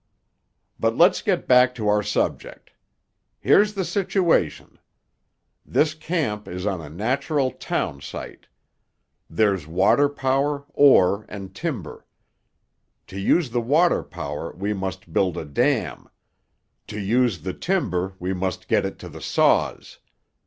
[0.79, 2.71] "But let's get back to our subject.
[3.39, 4.79] Here's the situation:
[5.63, 8.47] This camp is on a natural town site.
[9.29, 12.07] There's water power, ore and timber.
[13.05, 16.09] To use the water power we must build a dam;
[16.87, 19.99] to use the timber we must get it to the saws.